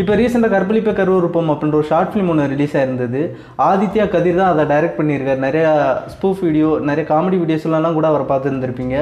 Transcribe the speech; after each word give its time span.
இப்போ 0.00 0.12
ரீசெண்டாக 0.18 0.52
கற்பழிப்பே 0.54 0.92
கருவறுப்பம் 0.98 1.48
அப்படின்ற 1.52 1.76
ஒரு 1.78 1.86
ஷார்ட் 1.90 2.10
ஃபிலிம் 2.10 2.28
ஒன்று 2.32 2.44
ரிலீஸ் 2.52 2.74
ஆயிருந்தது. 2.78 3.20
ஆதித்யா 3.68 4.04
கதிர் 4.12 4.38
தான் 4.40 4.52
அதை 4.52 4.64
டைரக்ட் 4.72 4.98
பண்ணியிருக்காரு. 4.98 5.40
நிறையா 5.46 5.70
ஸ்பூஃப் 6.12 6.42
வீடியோ 6.46 6.68
நிறைய 6.90 7.04
காமெடி 7.12 7.38
வீடியோஸ்லாம் 7.42 7.96
கூட 7.98 8.08
அவரை 8.12 8.26
பார்த்துருந்துருப்பீங்க. 8.32 8.96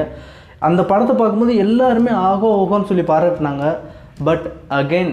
அந்த 0.67 0.81
படத்தை 0.91 1.15
பார்க்கும்போது 1.19 1.55
எல்லாருமே 1.65 2.13
ஆகோ 2.29 2.49
ஓகோன்னு 2.61 2.89
சொல்லி 2.91 3.05
பாராட்டினாங்க. 3.11 3.65
பட் 4.29 4.47
அகைன் 4.79 5.11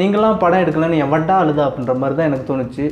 நீங்களாம் 0.00 0.40
படம் 0.44 0.62
எடுக்கலன்னு 0.64 1.02
எவன்டா 1.06 1.34
அழுதா 1.44 1.64
அப்படின்ற 1.68 1.96
மாதிரி 2.02 2.18
தான் 2.20 2.30
எனக்கு 2.30 2.48
தோணுச்சு. 2.52 2.86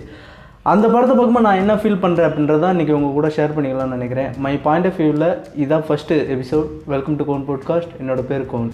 அந்த 0.73 0.85
படத்தை 0.95 1.15
பார்க்கும்போது 1.15 1.47
நான் 1.49 1.63
என்ன 1.63 1.77
ஃபீல் 1.83 2.03
பண்ணுறேன் 2.07 2.29
அப்படின்றத 2.31 2.73
இன்றைக்கி 2.77 2.97
உங்கள் 2.99 3.17
கூட 3.19 3.31
ஷேர் 3.37 3.57
பண்ணிக்கலாம்னு 3.59 3.99
நினைக்கிறேன். 3.99 4.33
மை 4.47 4.55
பாயிண்ட் 4.67 4.89
ஆஃப் 4.91 5.01
வியூவில் 5.03 5.29
இதான் 5.65 5.87
first 5.91 6.21
episode 6.37 6.69
welcome 6.95 7.21
to 7.21 7.27
Kon 7.31 7.49
podcast 7.53 7.95
என்னோட 8.03 8.23
பேர் 8.33 8.51
கோன். 8.55 8.71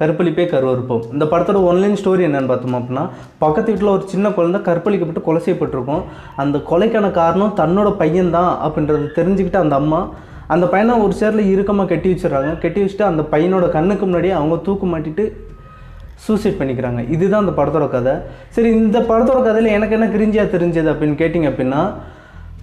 கற்பழிப்பே 0.00 0.44
கருவறுப்போம். 0.50 1.04
இந்த 1.12 1.24
படத்தோட 1.24 1.58
ஒன்லைன் 1.70 1.98
ஸ்டோரி 2.00 2.24
என்னென்னு 2.28 2.50
பார்த்தோம் 2.50 2.78
அப்படின்னா 2.80 3.04
பக்கத்து 3.38 3.70
வீட்டில் 3.72 3.94
ஒரு 3.94 4.04
சின்ன 4.12 4.30
குழந்தை 4.30 4.60
கற்பழிக்கப்பட்டு 4.68 5.22
கொலை 5.28 5.42
செய்யப்பட்டிருக்கும். 5.46 6.02
அந்த 6.36 6.58
கொலைக்கான 6.70 7.10
காரணம் 7.10 7.56
தன்னோட 7.62 7.90
பையன்தான் 8.02 8.52
அப்படின்றத 8.66 9.10
தெரிஞ்சுக்கிட்டு 9.18 9.60
அந்த 9.64 9.76
அம்மா 9.82 10.00
அந்த 10.54 10.66
பையனை 10.66 10.92
ஒரு 11.04 11.14
சேரில் 11.20 11.50
இறுக்கமாக 11.52 11.88
கட்டி 11.88 12.08
வச்சிடுறாங்க. 12.12 12.50
கட்டி 12.58 12.80
வச்சுட்டு 12.82 13.04
அந்த 13.10 13.22
பையனோட 13.32 13.68
கண்ணுக்கு 13.68 14.04
முன்னாடியே 14.06 14.34
அவங்க 14.38 14.56
தூக்கு 14.56 14.86
மாட்டிட்டு 14.92 15.24
சூசைட் 16.26 16.60
பண்ணிக்கிறாங்க. 16.60 17.00
இதுதான் 17.14 17.42
அந்த 17.46 17.54
படத்தோட 17.58 17.88
கதை. 17.88 18.14
சரி 18.48 18.70
இந்த 18.82 18.98
படத்தோட 19.10 19.40
கதையில் 19.42 19.74
எனக்கு 19.74 19.96
என்ன 19.98 20.08
கிரிஞ்சியாக 20.14 20.52
தெரிஞ்சது 20.54 20.88
அப்படின்னு 20.92 21.20
கேட்டிங்க 21.22 21.50
அப்படின்னா 21.50 21.82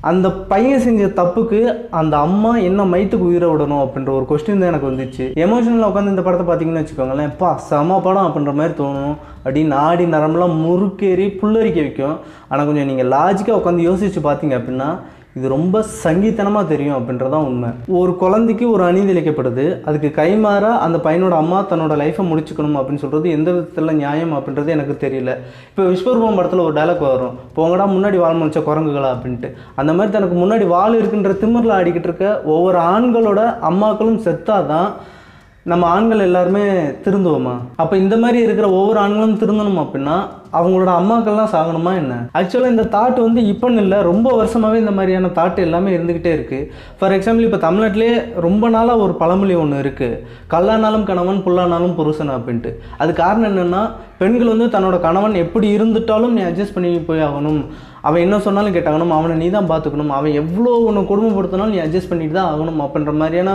அந்த 0.09 0.27
பையன் 0.49 0.83
செஞ்ச 0.85 1.05
தப்புக்கு 1.19 1.59
அந்த 1.99 2.15
அம்மா 2.25 2.51
என்ன 2.67 2.81
மைத்துக்கு 2.91 3.27
உயிரை 3.29 3.47
விடணும் 3.51 3.83
அப்படின்ற 3.83 4.11
ஒரு 4.17 4.25
கொஸ்டின் 4.31 4.61
தான் 4.61 4.71
எனக்கு 4.71 4.89
வந்துச்சு. 4.91 5.25
எமோஷனலாக 5.45 5.89
உட்காந்து 5.91 6.13
இந்த 6.13 6.23
படத்தை 6.25 6.45
பார்த்தீங்கன்னு 6.49 6.83
வச்சுக்கோங்களேன் 6.83 7.33
பா 7.41 7.49
செம 7.69 7.99
படம் 8.07 8.27
அப்படின்ற 8.27 8.53
மாதிரி 8.59 8.75
தோணும். 8.81 9.15
அப்படின்னு 9.45 9.73
நாடி 9.77 10.05
நரம்பெலாம் 10.15 10.55
முறுக்கேறி 10.65 11.27
புல்லரிக்க 11.41 11.79
வைக்கும். 11.85 12.15
ஆனால் 12.49 12.67
கொஞ்சம் 12.69 12.89
நீங்கள் 12.91 13.11
லாஜிக்காக 13.15 13.59
உட்காந்து 13.61 13.87
யோசிச்சு 13.89 14.21
பார்த்தீங்க 14.29 14.57
அப்படின்னா 14.59 14.89
இது 15.37 15.47
ரொம்ப 15.53 15.77
சங்கீத்தனமாக 16.03 16.67
தெரியும் 16.67 16.97
அப்படின்றதான் 16.97 17.47
உண்மை. 17.47 17.69
ஒரு 17.87 18.11
குழந்தைக்கு 18.15 18.65
ஒரு 18.71 18.83
அநீதி 18.83 19.13
இழைக்கப்படுது 19.13 19.65
அதுக்கு 19.89 20.09
கைமாற 20.21 20.65
அந்த 20.85 20.97
பையனோட 20.97 21.35
அம்மா 21.41 21.57
தன்னோட 21.71 21.95
லைஃப்பை 22.01 22.23
முடிச்சுக்கணும் 22.29 22.77
அப்படின்னு 22.79 23.01
சொல்கிறது 23.03 23.29
எந்த 23.29 23.51
விதத்தில் 23.51 23.95
நியாயம் 23.95 24.33
அப்படின்றது 24.33 24.67
எனக்கு 24.75 24.93
தெரியல. 25.05 25.33
இப்போ 25.69 25.83
விஸ்வரூபம் 25.83 26.35
படத்தில் 26.35 26.63
ஒரு 26.67 26.73
டைலாக் 26.73 27.03
வரும். 27.07 27.35
போங்கடா 27.57 27.87
முன்னாடி 27.95 28.17
வாழ் 28.17 28.39
முடிச்ச 28.41 28.61
குரங்குகளா 28.69 29.09
அப்படின்ட்டு. 29.15 29.51
அந்த 29.75 29.93
மாதிரி 29.93 30.13
தனக்கு 30.17 30.37
முன்னாடி 30.43 30.67
வாழ் 30.67 30.97
இருக்குன்ற 31.01 31.33
திமிரில் 31.43 31.75
ஆடிக்கிட்டு 31.79 32.09
இருக்க 32.11 32.41
ஒவ்வொரு 32.53 32.79
ஆண்களோட 32.93 33.41
அம்மாக்களும் 33.71 34.23
செத்தாதான் 34.27 34.89
நம்ம 35.71 35.85
ஆண்கள் 35.87 36.23
எல்லாருமே 36.25 36.63
திருந்துவோமா? 37.05 37.53
அப்போ 37.75 37.97
இந்த 37.97 38.15
மாதிரி 38.23 38.39
இருக்கிற 38.43 38.67
ஒவ்வொரு 38.69 38.99
ஆண்களும் 39.03 39.39
திருந்தணும் 39.43 39.79
அப்படின்னா 39.83 40.17
அவங்களோட 40.57 40.91
அம்மாக்கள்லாம் 40.99 41.49
சாகணுமா 41.53 41.91
என்ன? 42.01 42.15
ஆக்சுவலாக 42.39 42.73
இந்த 42.73 42.83
தாட் 42.95 43.17
வந்து 43.23 43.41
இப்போன்னு 43.51 43.81
இல்லை 43.85 44.01
ரொம்ப 44.09 44.27
வருஷமாகவே 44.39 44.81
இந்த 44.83 44.93
மாதிரியான 44.97 45.31
தாட் 45.37 45.63
எல்லாமே 45.65 45.95
இருந்துக்கிட்டே 45.95 46.33
இருக்குது 46.37 46.67
ஃபார் 46.99 47.15
எக்ஸாம்பிள் 47.17 47.47
இப்போ 47.47 47.59
தமிழ்நாட்டிலே 47.65 48.11
ரொம்ப 48.45 48.69
நாளாக 48.75 49.03
ஒரு 49.05 49.15
பழமொழி 49.21 49.55
ஒன்று 49.63 49.81
இருக்குது 49.85 50.21
கல்லானாலும் 50.53 51.07
கணவன் 51.09 51.43
புல்லானாலும் 51.47 51.97
புருஷன் 51.99 52.35
அப்படின்ட்டு. 52.37 52.73
அது 52.97 53.13
காரணம் 53.23 53.49
என்னென்னா 53.51 53.81
பெண்கள் 54.21 54.53
வந்து 54.53 54.69
தன்னோட 54.77 54.99
கணவன் 55.07 55.41
எப்படி 55.45 55.67
இருந்துட்டாலும் 55.77 56.37
நீ 56.37 56.43
அட்ஜஸ்ட் 56.51 56.77
பண்ணி 56.77 56.91
போய் 57.09 57.25
ஆகணும். 57.29 57.61
அவன் 58.07 58.23
என்ன 58.25 58.37
சொன்னாலும் 58.45 58.75
கேட்டாகணும் 58.75 59.13
அவனை 59.17 59.35
நீ 59.41 59.47
தான் 59.55 59.69
பார்த்துக்கணும் 59.71 60.13
அவன் 60.17 60.37
எவ்வளோ 60.41 60.71
ஒன்று 60.87 61.09
கொடுமைப்படுத்தினாலும் 61.11 61.73
நீ 61.75 61.79
அட்ஜஸ்ட் 61.83 62.11
பண்ணிட்டு 62.11 62.35
தான் 62.37 62.49
ஆகணும் 62.53 62.81
அப்படின்ற 62.85 63.13
மாதிரியான 63.21 63.51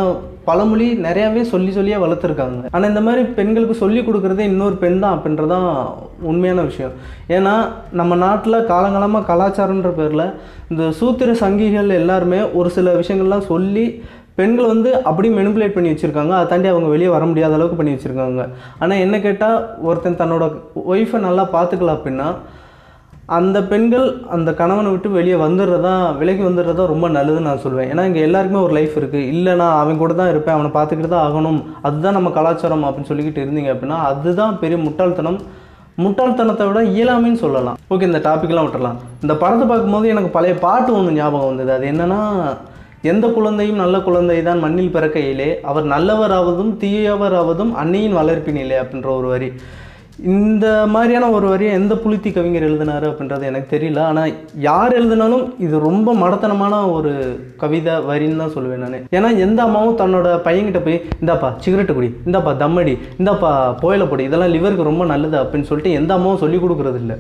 பழமொழி 0.49 0.87
நிறையாவே 1.07 1.43
சொல்லி 1.53 1.71
சொல்லியே 1.77 1.99
வளர்த்துருக்காங்க. 2.05 2.61
ஆனால் 2.75 2.91
இந்த 2.93 3.03
மாதிரி 3.07 3.23
பெண்களுக்கு 3.39 3.75
சொல்லி 3.83 4.01
கொடுக்குறதே 4.07 4.45
இன்னொரு 4.51 4.77
பெண் 4.85 5.03
தான் 5.03 5.15
அப்படின்றதான் 5.17 5.67
உண்மையான 6.31 6.63
விஷயம். 6.71 6.95
ஏன்னா 7.37 7.55
நம்ம 8.01 8.17
நாட்டில் 8.25 8.67
காலங்காலமாக 8.73 9.29
கலாச்சாரன்ற 9.31 9.93
பேரில் 9.99 10.27
இந்த 10.73 10.85
சூத்திர 11.01 11.33
சங்கிகள் 11.43 11.99
எல்லாருமே 12.01 12.41
ஒரு 12.61 12.71
சில 12.79 12.95
விஷயங்கள்லாம் 13.01 13.51
சொல்லி 13.53 13.85
பெண்கள் 14.39 14.73
வந்து 14.73 14.91
அப்படியே 15.09 15.33
மெனிப்புலேட் 15.39 15.77
பண்ணி 15.77 15.91
வச்சுருக்காங்க. 15.93 16.33
அதை 16.37 16.47
தாண்டி 16.51 16.69
அவங்க 16.73 16.89
வெளியே 16.95 17.11
வர 17.15 17.25
முடியாத 17.31 17.57
அளவுக்கு 17.57 17.79
பண்ணி 17.81 17.95
வச்சுருக்காங்க. 17.95 18.43
ஆனால் 18.83 19.03
என்ன 19.07 19.17
கேட்டால் 19.27 19.59
ஒருத்தன் 19.89 20.21
தன்னோட 20.23 20.45
ஒய்ஃபை 20.95 21.21
நல்லா 21.29 21.45
பார்த்துக்கலாம் 21.57 21.99
அப்படின்னா 21.99 22.29
அந்த 23.37 23.59
பெண்கள் 23.71 24.07
அந்த 24.35 24.51
கணவனை 24.61 24.89
விட்டு 24.93 25.09
வெளியே 25.17 25.37
வந்துடுறதா 25.43 25.93
விலகி 26.21 26.43
வந்துடுறதா 26.47 26.85
ரொம்ப 26.93 27.07
நல்லதுன்னு 27.17 27.49
நான் 27.49 27.63
சொல்லுவேன் 27.65 27.91
ஏன்னா 27.93 28.05
இங்கே 28.09 28.23
எல்லாருக்குமே 28.29 28.63
ஒரு 28.67 28.75
லைஃப் 28.79 28.95
இருக்குது 29.01 29.29
இல்லை 29.33 29.53
நான் 29.61 29.77
அவன் 29.83 30.01
கூட 30.01 30.13
தான் 30.21 30.31
இருப்பேன். 30.33 30.57
அவனை 30.57 30.71
பார்த்துக்கிட்டு 30.77 31.13
தான் 31.13 31.27
ஆகணும். 31.27 31.61
அதுதான் 31.89 32.17
நம்ம 32.19 32.31
கலாச்சாரம் 32.39 32.87
அப்படின்னு 32.87 33.11
சொல்லிக்கிட்டு 33.11 33.43
இருந்தீங்க 33.45 33.73
அப்படின்னா 33.75 33.99
அதுதான் 34.11 34.57
பெரிய 34.63 34.79
முட்டாள்தனம். 34.87 35.39
முட்டாள்தனத்தை 36.05 36.67
விட 36.69 36.81
இயலாமைன்னு 36.97 37.43
சொல்லலாம். 37.45 37.79
ஓகே 37.95 38.09
இந்த 38.11 38.21
டாப்பிக்லாம் 38.27 38.67
விட்டுறலாம். 38.67 38.99
இந்த 39.25 39.35
படத்தை 39.43 39.67
பார்க்கும்போது 39.71 40.13
எனக்கு 40.15 40.31
பழைய 40.37 40.55
பாட்டு 40.67 40.91
ஒன்று 40.99 41.17
ஞாபகம் 41.21 41.51
வந்தது. 41.51 41.73
அது 41.77 41.87
என்னென்னா 41.93 42.21
எந்த 43.13 43.27
குழந்தையும் 43.37 43.83
நல்ல 43.83 43.97
குழந்தை 44.07 44.39
தான் 44.49 44.65
மண்ணில் 44.65 44.95
பிறக்கையிலே. 44.97 45.51
அவர் 45.71 45.87
நல்லவராவதும் 45.95 46.73
தீயவராவதும் 46.83 47.73
அன்னையின் 47.83 48.19
வளர்ப்பினிலே 48.21 48.79
அப்படின்ற 48.83 49.11
ஒரு 49.21 49.31
வரி. 49.35 49.51
இந்த 50.35 50.67
மாதிரியான 50.95 51.29
ஒரு 51.37 51.47
வரியை 51.51 51.73
எந்த 51.79 51.95
புலித்தி 52.03 52.31
கவிஞர் 52.33 52.67
எழுதினார் 52.67 53.05
அப்படின்றது 53.09 53.45
எனக்கு 53.51 53.69
தெரியல. 53.75 54.01
ஆனால் 54.11 54.33
யார் 54.67 54.97
எழுதினாலும் 54.99 55.45
இது 55.65 55.77
ரொம்ப 55.87 56.15
மடத்தனமான 56.23 56.75
ஒரு 56.97 57.13
கவிதை 57.63 57.95
வரின்னு 58.09 58.41
தான் 58.43 58.53
சொல்லுவேன் 58.57 58.83
நான். 58.85 59.07
ஏன்னா 59.17 59.29
எந்த 59.45 59.61
அம்மாவும் 59.67 59.99
தன்னோட 60.03 60.29
பையன்கிட்ட 60.47 60.83
போய் 60.87 60.99
இந்தாப்பா 61.23 61.51
சிகரெட்டு 61.65 61.97
குடி 61.99 62.11
இந்தாப்பா 62.27 62.53
தம்மடி 62.65 62.95
இந்தாப்பா 63.21 63.53
போயில 63.85 64.07
பொடி 64.13 64.25
இதெல்லாம் 64.29 64.55
லிவருக்கு 64.57 64.91
ரொம்ப 64.91 65.07
நல்லது 65.13 65.39
அப்படின்னு 65.43 65.71
சொல்லிட்டு 65.71 65.99
எந்த 66.01 66.13
அம்மாவும் 66.19 66.43
சொல்லி 66.45 66.61
கொடுக்குறது 66.65 67.01
இல்லை 67.05 67.19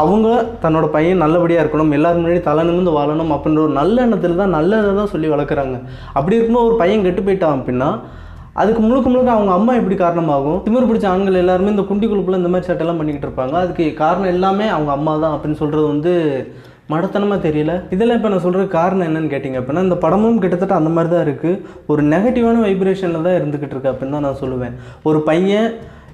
அவங்க 0.00 0.28
தன்னோட 0.64 0.86
பையன் 0.96 1.22
நல்லபடியாக 1.26 1.64
இருக்கணும் 1.64 1.96
எல்லாரும் 1.98 2.22
முன்னாடி 2.22 2.42
தலை 2.48 2.64
நிமிர்ந்து 2.70 2.98
வாழணும் 2.98 3.34
அப்படின்ற 3.36 3.62
ஒரு 3.66 3.74
நல்ல 3.82 4.02
எண்ணத்தில் 4.06 4.40
தான் 4.42 4.56
நல்லதை 4.58 4.92
தான் 5.00 5.12
சொல்லி 5.14 5.28
வளர்க்குறாங்க. 5.34 5.78
அப்படி 6.18 6.36
இருக்கும்போது 6.36 6.68
ஒரு 6.70 6.76
பையன் 6.82 7.06
கெட்டு 7.06 7.22
போயிட்டான் 7.28 7.56
அப்படின்னா 7.58 7.90
அதுக்கு 8.60 8.80
முழுக்க 8.86 9.06
முழுக்க 9.12 9.30
அவங்க 9.34 9.52
அம்மா 9.58 9.72
எப்படி 9.78 9.96
காரணமாகும்? 10.02 10.58
திமிர் 10.64 10.88
பிடிச்ச 10.88 11.06
ஆண்கள் 11.12 11.38
எல்லாருமே 11.42 11.72
இந்த 11.74 11.84
குண்டி 11.90 12.06
குழுப்பில் 12.08 12.38
இந்த 12.40 12.50
மாதிரி 12.52 12.68
சட்டெல்லாம் 12.68 12.98
பண்ணிக்கிட்டு 13.00 13.28
இருப்பாங்க. 13.28 13.54
அதுக்கு 13.62 13.84
காரணம் 14.02 14.32
எல்லாமே 14.34 14.66
அவங்க 14.74 14.90
அம்மா 14.96 15.12
தான் 15.22 15.34
அப்படின்னு 15.36 15.60
சொல்கிறது 15.62 15.86
வந்து 15.92 16.12
மடத்தனமாக 16.92 17.38
தெரியல. 17.46 17.72
இதெல்லாம் 17.94 18.18
இப்போ 18.18 18.30
நான் 18.32 18.44
சொல்கிற 18.46 18.62
காரணம் 18.78 19.06
என்னன்னு 19.08 19.32
கேட்டிங்க 19.34 19.58
அப்படின்னா 19.60 19.86
இந்த 19.88 19.96
படமும் 20.04 20.40
கிட்டத்தட்ட 20.42 20.74
அந்த 20.80 20.90
மாதிரி 20.96 21.10
தான் 21.14 21.24
இருக்குது 21.26 21.60
ஒரு 21.92 22.02
நெகட்டிவான 22.12 22.62
வைப்ரேஷனில் 22.66 23.26
தான் 23.26 23.38
இருந்துக்கிட்டு 23.40 23.74
இருக்கு 23.76 23.92
அப்படின்னு 23.92 24.16
தான் 24.16 24.26
நான் 24.28 24.40
சொல்லுவேன். 24.42 24.74
ஒரு 25.10 25.20
பையன் 25.28 25.68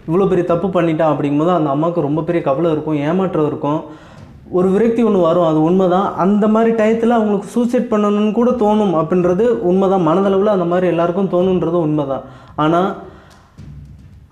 இவ்வளோ 0.09 0.29
பெரிய 0.33 0.45
தப்பு 0.53 0.69
பண்ணிட்டான் 0.77 1.13
அப்படிங்கும்போது 1.15 1.53
அந்த 1.57 1.71
அம்மாவுக்கு 1.75 2.07
ரொம்ப 2.09 2.23
பெரிய 2.29 2.43
கவலை 2.51 2.69
இருக்கும் 2.75 3.01
ஏமாற்றம் 3.09 3.49
இருக்கும். 3.51 3.81
ஒரு 4.51 4.69
விரக்தி 4.69 5.03
ஒன்று 5.03 5.21
வரும் 5.21 5.47
அது 5.47 5.63
உண்மைதான். 5.63 6.15
அந்த 6.15 6.49
மாதிரி 6.49 6.71
டயத்தில் 6.75 7.17
அவங்களுக்கு 7.19 7.49
சூசைட் 7.49 7.91
பண்ணணும்னு 7.91 8.33
கூட 8.33 8.51
தோணும் 8.51 8.95
அப்படின்றது 9.01 9.45
உண்மைதான். 9.71 10.07
மனதளவில் 10.09 10.57
அந்த 10.57 10.65
மாதிரி 10.65 10.87
எல்லாருக்கும் 10.87 11.33
தோணுன்றது 11.33 11.79
உண்மைதான். 11.87 12.25
ஆனால் 12.57 12.89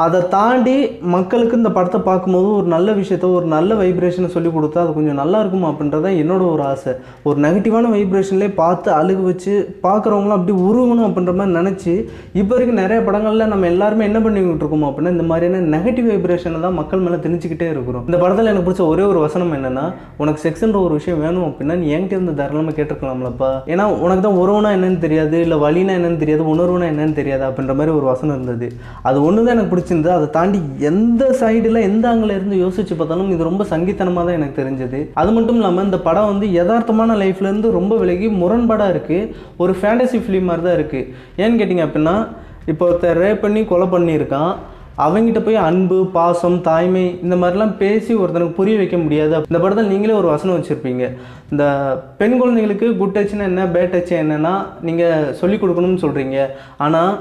அதை 0.05 0.19
தாண்டி 0.33 0.75
மக்களுக்கு 1.13 1.55
இந்த 1.59 1.71
படத்தை 1.77 1.99
பார்க்கும்போது 2.09 2.49
ஒரு 2.57 2.67
நல்ல 2.73 2.89
விஷயத்த 2.99 3.27
ஒரு 3.37 3.47
நல்ல 3.53 3.71
வைப்ரேஷனை 3.79 4.29
சொல்லி 4.35 4.51
கொடுத்தா 4.57 4.81
அது 4.83 4.91
கொஞ்சம் 4.97 5.17
நல்லா 5.21 5.39
இருக்கும் 5.43 5.65
அப்படின்றத 5.69 6.11
என்னோட 6.23 6.43
ஒரு 6.55 6.63
ஆசை. 6.73 6.93
ஒரு 7.29 7.39
நெகட்டிவான 7.45 7.91
வைப்ரேஷன்லேயே 7.95 8.51
பார்த்து 8.59 8.89
அழுகு 8.97 9.23
வச்சு 9.29 9.53
பார்க்குறவங்களும் 9.87 10.37
அப்படி 10.37 10.55
உருவணும் 10.67 11.07
அப்படின்ற 11.07 11.35
மாதிரி 11.39 11.55
நினச்சி 11.59 11.95
இப்போ 12.41 12.53
வரைக்கும் 12.55 12.81
நிறைய 12.83 12.99
படங்களில் 13.07 13.51
நம்ம 13.53 13.71
எல்லாருமே 13.73 14.05
என்ன 14.11 14.21
பண்ணிக்கிட்டு 14.27 14.65
இருக்கோம் 14.65 14.87
அப்படின்னா 14.91 15.15
இந்த 15.17 15.27
மாதிரியான 15.31 15.63
நெகட்டிவ் 15.77 16.11
வைப்ரேஷனை 16.13 16.61
தான் 16.67 16.77
மக்கள் 16.81 17.05
மேலே 17.07 17.21
திணிச்சிக்கிட்டே 17.27 17.71
இருக்கிறோம். 17.75 18.05
இந்த 18.11 18.21
படத்தில் 18.25 18.51
எனக்கு 18.53 18.67
பிடிச்ச 18.69 18.85
ஒரே 18.93 19.07
ஒரு 19.13 19.23
வசனம் 19.27 19.57
என்னென்னா 19.59 19.87
உனக்கு 20.25 20.45
செக்ஸ்ன்ற 20.45 20.79
ஒரு 20.89 20.95
விஷயம் 21.01 21.25
வேணும் 21.25 21.49
அப்படின்னா 21.49 21.79
நீ 21.83 21.89
என்கிட்ட 21.95 22.19
இருந்து 22.19 22.37
தாராளமாக 22.43 22.77
கேட்டிருக்கலாம்லப்பா 22.81 23.51
ஏன்னா 23.73 23.87
உனக்கு 24.05 24.25
தான் 24.29 24.39
உறவுனா 24.45 24.75
என்னன்னு 24.79 25.03
தெரியாது 25.07 25.41
இல்லை 25.47 25.59
வழினா 25.65 25.99
என்னன்னு 26.01 26.23
தெரியாது 26.25 26.47
உணர்வுனா 26.55 26.93
என்னன்னு 26.93 27.19
தெரியாது 27.23 27.47
அப்படின்ற 27.51 27.77
மாதிரி 27.81 27.97
ஒரு 27.99 28.09
வசனம் 28.13 28.37
இருந்தது. 28.39 28.69
அது 29.09 29.19
ஒன்று 29.27 29.45
தான் 29.45 29.57
எனக்கு 29.57 29.73
பிடிச்ச 29.73 29.85
பிடிச்சிருந்தது 29.87 30.17
அதை 30.19 30.29
தாண்டி 30.37 30.61
எந்த 30.91 31.23
சைடில் 31.41 31.87
எந்த 31.89 32.05
ஆங்கில 32.11 32.37
இருந்து 32.39 32.57
யோசிச்சு 32.65 32.95
பார்த்தாலும் 32.99 33.33
இது 33.35 33.49
ரொம்ப 33.51 33.65
சங்கீத்தனமாக 33.73 34.25
தான் 34.27 34.39
எனக்கு 34.39 34.61
தெரிஞ்சது. 34.61 35.01
அது 35.21 35.31
மட்டும் 35.37 35.59
இல்லாமல் 35.61 35.87
இந்த 35.89 35.99
படம் 36.07 36.31
வந்து 36.33 36.47
யதார்த்தமான 36.59 37.17
லைஃப்லேருந்து 37.23 37.71
ரொம்ப 37.79 37.97
விலகி 38.03 38.29
முரண்பாடாக 38.41 38.95
இருக்குது 38.95 39.29
ஒரு 39.65 39.75
ஃபேண்டசி 39.81 40.21
ஃபிலிம் 40.25 40.49
மாதிரி 40.51 40.65
தான் 40.69 40.79
இருக்குது 40.79 41.11
ஏன்னு 41.43 41.61
கேட்டிங்க 41.61 41.85
அப்படின்னா 41.89 42.17
இப்போ 42.73 42.85
ஒருத்தர் 42.89 43.21
ரேப் 43.25 43.45
பண்ணி 43.45 43.61
கொலை 43.73 43.87
பண்ணியிருக்கான். 43.93 44.55
அவங்ககிட்ட 45.05 45.41
போய் 45.47 45.65
அன்பு 45.69 45.97
பாசம் 46.15 46.59
தாய்மை 46.69 47.05
இந்த 47.25 47.37
மாதிரிலாம் 47.41 47.75
பேசி 47.81 48.13
ஒருத்தனுக்கு 48.21 48.59
புரிய 48.59 48.77
வைக்க 48.81 48.97
முடியாது. 49.03 49.35
இந்த 49.51 49.59
படத்தில் 49.63 49.91
நீங்களே 49.93 50.15
ஒரு 50.21 50.29
வசனம் 50.35 50.57
வச்சுருப்பீங்க. 50.57 51.05
இந்த 51.53 51.65
பெண் 52.21 52.37
குழந்தைங்களுக்கு 52.41 52.87
குட் 53.01 53.15
டச்னா 53.17 53.47
என்ன 53.51 53.65
பேட் 53.75 53.93
டச்சு 53.95 54.15
என்னென்னா 54.23 54.55
நீங்கள் 54.89 55.33
சொல்லிக் 55.41 55.63
கொடுக்கணும்னு 55.65 56.05
சொல்கிறீங்க 56.05 56.39
ஆனால் 56.87 57.13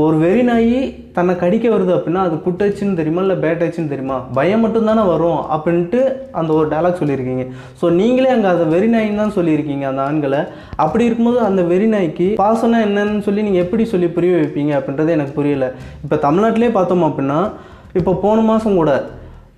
ஒரு 0.00 0.16
வெறி 0.22 0.42
நாய் 0.48 0.76
தன்னை 1.16 1.32
கடிக்க 1.40 1.66
வருது 1.72 1.92
அப்படின்னா 1.94 2.20
அது 2.26 2.36
குட்டச்சுன்னு 2.44 2.98
தெரியுமா 3.00 3.22
இல்லை 3.24 3.34
பேட்டாச்சுன்னு 3.42 3.90
தெரியுமா? 3.90 4.16
பயம் 4.36 4.62
மட்டும்தானே 4.64 5.02
வரும் 5.10 5.40
அப்படின்ட்டு 5.54 5.98
அந்த 6.38 6.50
ஒரு 6.58 6.66
டைலாக் 6.70 7.00
சொல்லியிருக்கீங்க. 7.00 7.44
ஸோ 7.80 7.88
நீங்களே 7.98 8.30
அங்கே 8.34 8.48
அதை 8.52 8.66
வெறி 8.74 8.88
நாயின்னு 8.94 9.22
தான் 9.22 9.34
சொல்லியிருக்கீங்க 9.36 9.86
அந்த 9.90 10.02
ஆண்களை. 10.06 10.40
அப்படி 10.84 11.06
இருக்கும்போது 11.08 11.40
அந்த 11.48 11.62
வெறி 11.72 11.88
நாய்க்கு 11.94 12.28
பாசம்னா 12.42 12.80
என்னன்னு 12.86 13.24
சொல்லி 13.26 13.44
நீங்கள் 13.48 13.64
எப்படி 13.64 13.86
சொல்லி 13.92 14.08
புரிய 14.16 14.38
வைப்பீங்க 14.38 14.72
அப்படின்றது 14.78 15.16
எனக்கு 15.16 15.36
புரியலை. 15.40 15.68
இப்போ 16.04 16.18
தமிழ்நாட்டிலே 16.26 16.72
பார்த்தோம் 16.78 17.06
அப்படின்னா 17.10 17.40
இப்போ 18.00 18.14
போன 18.24 18.40
மாதம் 18.50 18.80
கூட 18.80 18.92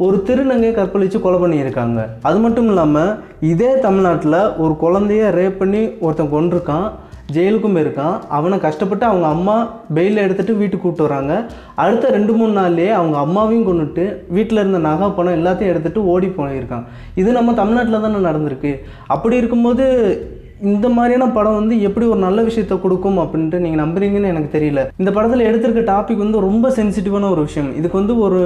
ஒரு 0.04 0.16
திருநங்கை 0.28 0.70
கற்பழித்து 0.80 1.18
கொலை 1.24 1.40
பண்ணியிருக்காங்க. 1.42 2.00
அது 2.28 2.38
மட்டும் 2.44 2.68
இல்லாமல் 2.72 3.12
இதே 3.52 3.72
தமிழ்நாட்டில் 3.88 4.40
ஒரு 4.64 4.76
குழந்தைய 4.84 5.32
ரேப் 5.40 5.60
பண்ணி 5.64 5.84
ஒருத்தன் 6.04 6.34
கொண்டிருக்கான் 6.36 6.88
ஜெயிலுக்கும் 7.34 7.78
இருக்கான். 7.82 8.14
அவனை 8.36 8.56
கஷ்டப்பட்டு 8.64 9.04
அவங்க 9.10 9.26
அம்மா 9.34 9.56
பெயிலில் 9.96 10.24
எடுத்துகிட்டு 10.24 10.58
வீட்டுக்கு 10.60 10.82
கூப்பிட்டு 10.84 11.08
வராங்க. 11.08 11.34
அடுத்த 11.84 12.10
ரெண்டு 12.16 12.32
மூணு 12.38 12.52
நாள்லேயே 12.60 12.92
அவங்க 12.98 13.16
அம்மாவையும் 13.24 13.66
கொண்டுட்டு 13.68 14.04
வீட்டில் 14.36 14.62
இருந்த 14.62 14.80
நகை 14.88 15.08
பணம் 15.18 15.38
எல்லாத்தையும் 15.38 15.72
எடுத்துகிட்டு 15.72 16.08
ஓடி 16.14 16.30
போயிருக்கான். 16.38 16.86
இது 17.22 17.38
நம்ம 17.38 17.54
தமிழ்நாட்டில் 17.60 18.04
தானே 18.06 18.20
நடந்திருக்கு. 18.28 18.72
அப்படி 19.16 19.36
இருக்கும்போது 19.42 19.86
இந்த 20.72 20.88
மாதிரியான 20.96 21.24
படம் 21.36 21.56
வந்து 21.58 21.74
எப்படி 21.86 22.04
ஒரு 22.12 22.20
நல்ல 22.24 22.40
விஷயத்தை 22.48 22.76
கொடுக்கும் 22.82 23.18
அப்படின்ட்டு 23.22 23.58
நீங்கள் 23.64 23.82
நம்புறீங்கன்னு 23.82 24.30
எனக்கு 24.32 24.50
தெரியல. 24.54 24.82
இந்த 25.00 25.10
படத்தில் 25.16 25.46
எடுத்திருக்க 25.48 25.82
டாபிக் 25.90 26.22
வந்து 26.24 26.44
ரொம்ப 26.46 26.68
சென்சிட்டிவான 26.76 27.28
ஒரு 27.34 27.42
விஷயம். 27.48 27.70
இதுக்கு 27.78 28.00
வந்து 28.00 28.14
ஒரு 28.26 28.40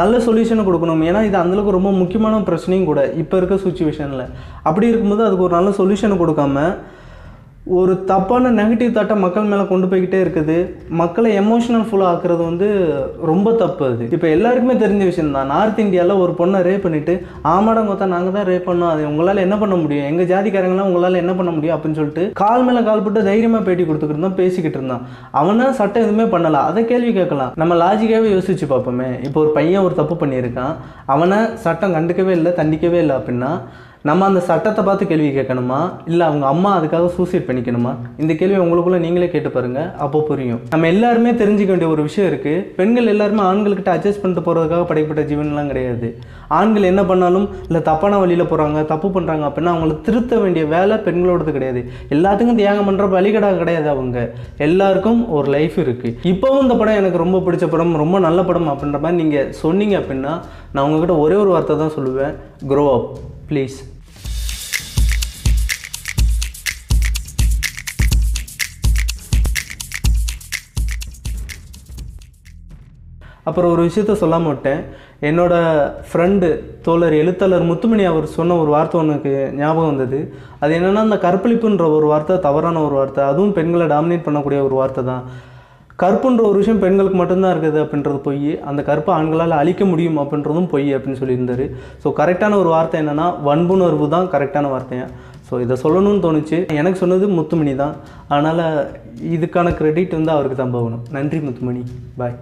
நல்ல 0.00 0.18
சொல்யூஷனை 0.26 0.64
கொடுக்கணும். 0.66 1.02
ஏன்னா 1.08 1.22
இது 1.28 1.36
அந்தளவுக்கு 1.42 1.78
ரொம்ப 1.78 1.92
முக்கியமான 2.02 2.42
பிரச்சனையும் 2.50 2.88
கூட 2.90 3.02
இப்போ 3.22 3.36
இருக்க 3.40 3.58
சுச்சுவேஷனில் 3.66 4.24
அப்படி 4.68 4.90
இருக்கும்போது 4.92 5.26
அதுக்கு 5.28 5.46
ஒரு 5.48 5.56
நல்ல 5.58 5.72
சொல்யூஷனை 5.80 6.18
கொடுக்காம 6.22 6.68
ஒரு 7.76 8.04
தப்பான 8.08 8.50
நெகட்டிவ் 8.58 8.94
தாட்டை 8.96 9.14
மக்கள் 9.22 9.48
மேலே 9.50 9.64
கொண்டு 9.70 9.86
போய்கிட்டே 9.90 10.18
இருக்குது. 10.24 10.56
மக்களை 11.00 11.30
எமோஷனல் 11.40 11.84
ஃபுல்லாக 11.88 12.10
ஆக்குறது 12.12 12.42
வந்து 12.50 12.68
ரொம்ப 13.30 13.52
தப்பு 13.62 13.84
அது. 13.86 14.04
இப்போ 14.16 14.28
எல்லாருக்குமே 14.36 14.74
தெரிஞ்ச 14.82 15.04
விஷயம் 15.10 15.32
தான் 15.32 15.50
நார்த் 15.52 15.82
இந்தியாவில் 15.84 16.20
ஒரு 16.24 16.32
பொண்ணை 16.38 16.60
ரேப் 16.68 16.84
பண்ணிவிட்டு 16.84 17.14
ஆமாடம் 17.54 17.88
கொத்தா 17.90 18.06
நாங்கள் 18.14 18.36
தான் 18.36 18.46
ரேப் 18.50 18.68
பண்ணோம். 18.68 18.92
அது 18.94 19.02
உங்களால் 19.10 19.42
என்ன 19.46 19.56
பண்ண 19.62 19.74
முடியும்? 19.82 20.06
எங்கள் 20.10 20.30
ஜாதிக்காரங்களாம் 20.32 20.88
உங்களால் 20.90 21.20
என்ன 21.22 21.34
பண்ண 21.40 21.50
முடியும்? 21.50 21.76
அப்படின்னு 21.76 22.00
சொல்லிட்டு 22.00 22.24
கால் 22.42 22.64
மேலே 22.68 22.82
கால் 22.82 23.02
போட்டு 23.06 23.22
தைரியமாக 23.30 23.62
பேட்டி 23.66 23.84
கொடுத்துக்கிட்டு 23.84 24.18
இருந்தான் 24.18 24.38
பேசிக்கிட்டு 24.40 24.78
இருந்தான். 24.80 25.04
அவனை 25.30 25.66
சட்டம் 25.72 26.06
எதுவுமே 26.06 26.24
பண்ணலாம் 26.36 26.68
அதை 26.70 26.84
கேள்வி 26.84 27.12
கேட்கலாம். 27.12 27.52
நம்ம 27.54 27.74
லாஜிக்காகவே 27.84 28.30
யோசிச்சு 28.36 28.68
பார்ப்போமே. 28.74 29.10
இப்போ 29.28 29.40
ஒரு 29.44 29.52
பையன் 29.58 29.84
ஒரு 29.88 29.94
தப்பு 30.00 30.16
பண்ணியிருக்கான். 30.22 30.74
அவனை 31.16 31.40
சட்டம் 31.66 31.94
கண்டுக்கவே 31.98 32.34
இல்லை 32.38 32.52
தண்டிக்கவே 32.62 33.00
இல்லை 33.04 33.16
அப்படின்னா 33.16 33.52
நம்ம 34.06 34.24
அந்த 34.24 34.40
சட்டத்தை 34.40 34.84
பார்த்து 34.84 35.06
கேள்வி 35.06 35.28
கேட்கணுமா? 35.36 35.78
இல்லை 36.06 36.26
அவங்க 36.26 36.46
அம்மா 36.46 36.80
அதுக்காக 36.80 37.06
சூசைட் 37.14 37.46
பண்ணிக்கணுமா? 37.46 37.92
இந்த 38.16 38.34
கேள்வி 38.34 38.58
உங்களுக்குள்ள 38.64 38.98
நீங்களே 39.04 39.28
கேட்டு 39.30 39.50
பாருங்க. 39.50 39.92
அப்போ 40.04 40.18
புரியும். 40.20 40.60
நம்ம 40.72 40.86
எல்லாருமே 40.86 41.30
தெரிஞ்சுக்க 41.30 41.66
வேண்டிய 41.66 41.88
ஒரு 41.88 42.02
விஷயம் 42.02 42.28
இருக்கு. 42.30 42.72
பெண்கள் 42.76 43.06
எல்லாருமே 43.06 43.42
ஆண்கள்கிட்ட 43.50 43.90
அட்ஜஸ்ட் 43.94 44.20
பண்ணிட்டு 44.22 44.44
போறதுக்காக 44.48 44.84
படைக்கப்பட்ட 44.90 45.22
ஜீவன்லாம் 45.30 45.70
கிடையாது. 45.72 46.18
ஆண்கள் 46.58 46.82
என்ன 46.82 47.04
பண்ணாலும் 47.04 47.48
இல்லை 47.68 47.82
தப்பான 47.82 48.18
வழியில் 48.18 48.50
போகிறாங்க 48.52 48.84
தப்பு 48.84 49.08
பண்ணுறாங்க 49.16 49.44
அப்படின்னா 49.48 49.72
அவங்கள 49.74 49.96
திருத்த 50.08 50.38
வேண்டிய 50.38 50.64
வேலை 50.74 50.96
பெண்களோடது 50.96 51.52
கிடையாது. 51.56 51.82
எல்லாத்துக்கும் 52.16 52.60
தியாகம் 52.60 52.88
பண்ணுற 52.90 53.08
வழிகடாக 53.16 53.58
கிடையாது 53.62 53.88
அவங்க. 53.88 54.34
எல்லாருக்கும் 54.56 55.28
ஒரு 55.38 55.48
லைஃப் 55.56 55.78
இருக்குது 55.84 56.14
இப்போவும் 56.32 56.62
இந்த 56.66 56.76
படம் 56.82 57.00
எனக்கு 57.00 57.24
ரொம்ப 57.24 57.40
பிடிச்ச 57.48 57.68
படம் 57.74 57.96
ரொம்ப 58.04 58.18
நல்ல 58.18 58.42
படம் 58.42 58.70
அப்படின்ற 58.74 59.00
மாதிரி 59.06 59.22
நீங்கள் 59.22 59.50
சொன்னீங்க 59.64 59.96
அப்படின்னா 60.02 60.34
நான் 60.72 60.84
உங்ககிட்ட 60.86 61.16
ஒரே 61.24 61.34
ஒரு 61.34 61.52
வார்த்தை 61.56 61.76
தான் 61.82 61.96
சொல்லுவேன். 61.98 62.32
க்ரோ 62.72 62.86
அப் 62.98 63.10
ப்ளீஸ் 63.50 63.78
அப்புறம் 73.48 73.72
ஒரு 73.74 73.82
விஷயத்த 73.86 74.14
சொல்லாம 74.22 74.48
விட்டேன். 74.50 74.80
என்னோடய 75.28 75.92
ஃப்ரெண்டு 76.08 76.48
தோழர் 76.86 77.14
எழுத்தாளர் 77.20 77.64
முத்துமணி 77.68 78.04
அவர் 78.10 78.26
சொன்ன 78.34 78.56
ஒரு 78.62 78.70
வார்த்தை 78.74 78.96
உனக்கு 79.04 79.32
ஞாபகம் 79.60 79.90
வந்தது. 79.90 80.18
அது 80.62 80.72
என்னென்னா 80.78 81.02
அந்த 81.06 81.16
கற்பழிப்புன்ற 81.24 81.84
ஒரு 81.96 82.06
வார்த்தை 82.12 82.34
தவறான 82.46 82.82
ஒரு 82.88 82.94
வார்த்தை. 82.98 83.22
அதுவும் 83.30 83.54
பெண்களை 83.58 83.86
டாமினேட் 83.94 84.26
பண்ணக்கூடிய 84.26 84.60
ஒரு 84.68 84.76
வார்த்தை 84.80 85.04
தான். 85.10 85.24
கற்புன்ற 86.02 86.42
ஒரு 86.48 86.56
விஷயம் 86.60 86.82
பெண்களுக்கு 86.82 87.18
மட்டும்தான் 87.20 87.52
இருக்குது 87.54 87.78
அப்படின்றது 87.84 88.18
பொய். 88.26 88.50
அந்த 88.70 88.80
கற்பை 88.88 89.10
ஆண்களால் 89.18 89.54
அழிக்க 89.60 89.82
முடியும் 89.92 90.18
அப்படின்றதும் 90.22 90.68
பொய் 90.72 90.86
அப்படின்னு 90.96 91.20
சொல்லியிருந்தார். 91.22 91.64
ஸோ 92.02 92.10
கரெக்டான 92.20 92.58
ஒரு 92.62 92.70
வார்த்தை 92.74 92.98
என்னென்னா 93.02 93.26
வன்புணர்வு 93.48 94.06
தான் 94.14 94.30
கரெக்டான 94.34 94.70
வார்த்தையாக 94.74 95.08
ஸோ 95.48 95.60
இதை 95.64 95.74
சொல்லணும்னு 95.82 96.22
தோணுச்சு. 96.26 96.56
எனக்கு 96.80 97.02
சொன்னது 97.02 97.26
முத்துமணி 97.38 97.74
தான். 97.82 97.94
அதனால் 98.32 98.64
இதுக்கான 99.36 99.68
க்ரெடிட் 99.80 100.16
வந்து 100.18 100.34
அவருக்கு 100.36 100.58
தான் 100.62 100.74
போகணும். 100.78 101.04
நன்றி 101.16 101.38
முத்துமணி. 101.48 101.82
பாய் 102.20 102.38